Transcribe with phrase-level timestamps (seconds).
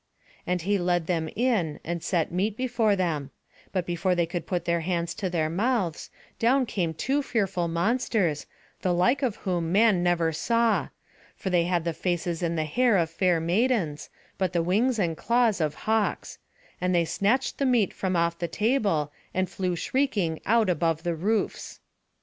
[0.47, 3.29] And he led them in, and set meat before them;
[3.71, 8.47] but before they could put their hands to their mouths, down came two fearful monsters,
[8.81, 10.87] the like of whom man never saw;
[11.35, 14.09] for they had the faces and the hair of fair maidens,
[14.39, 16.39] but the wings and claws of hawks;
[16.81, 21.13] and they snatched the meat from off the table, and flew shrieking out above the
[21.13, 21.79] roofs.